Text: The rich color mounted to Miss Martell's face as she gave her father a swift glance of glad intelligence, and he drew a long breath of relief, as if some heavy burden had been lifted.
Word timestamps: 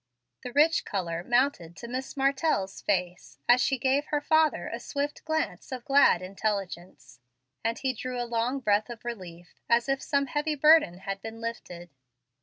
The 0.41 0.51
rich 0.53 0.83
color 0.83 1.23
mounted 1.23 1.75
to 1.77 1.87
Miss 1.87 2.17
Martell's 2.17 2.81
face 2.81 3.37
as 3.47 3.61
she 3.61 3.77
gave 3.77 4.05
her 4.07 4.19
father 4.19 4.67
a 4.67 4.79
swift 4.79 5.23
glance 5.25 5.71
of 5.71 5.85
glad 5.85 6.23
intelligence, 6.23 7.19
and 7.63 7.77
he 7.77 7.93
drew 7.93 8.19
a 8.19 8.25
long 8.25 8.61
breath 8.61 8.89
of 8.89 9.05
relief, 9.05 9.53
as 9.69 9.87
if 9.87 10.01
some 10.01 10.25
heavy 10.25 10.55
burden 10.55 11.01
had 11.01 11.21
been 11.21 11.39
lifted. 11.39 11.91